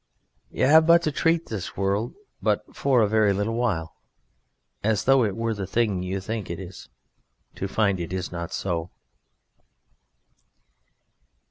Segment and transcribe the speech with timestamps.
[0.49, 2.15] You have but to treat this world
[2.73, 3.93] for but a very little while
[4.83, 6.87] as though it were the thing you think it
[7.53, 8.89] to find it is not so.